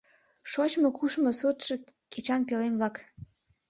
[0.51, 1.75] Шочмо-кушмо суртшо,
[2.11, 2.95] кечан пӧлем-влак...